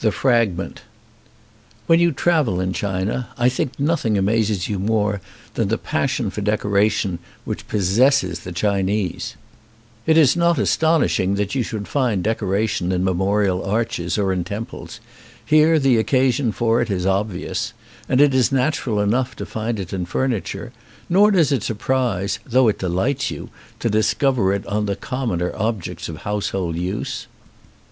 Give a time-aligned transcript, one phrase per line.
[0.00, 0.82] 205 LI THE FRAGMENT
[1.86, 5.20] WHEN you travel in China I think nothing amazes you more
[5.54, 9.36] than the passion for decoration which pos sesses the Chinese.
[10.04, 14.42] It is not aston ishing that you should find decoration in memorial arches or in
[14.42, 14.98] temples;
[15.46, 17.72] here the occasion for it is obvious;
[18.08, 20.72] and it is natural enough to find it in furniture;
[21.08, 25.52] nor does it surprise, though it de lights you, to discover it on the commoner
[25.54, 27.28] objects of household use.